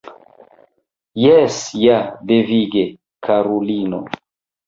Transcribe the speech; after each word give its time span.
Jes 1.23 1.59
ja, 1.81 1.99
devige, 2.31 2.85
karulino. 3.27 4.01